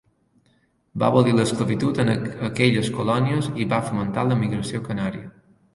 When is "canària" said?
4.91-5.33